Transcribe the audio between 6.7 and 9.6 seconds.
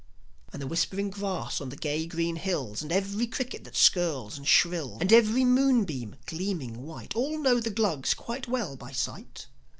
white, All know the Glugs quite well by sight.